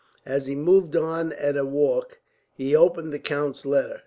As 0.25 0.47
he 0.47 0.55
moved 0.55 0.95
on 0.95 1.31
at 1.33 1.55
a 1.55 1.63
walk, 1.63 2.21
he 2.55 2.75
opened 2.75 3.13
the 3.13 3.19
count's 3.19 3.67
letter. 3.67 3.99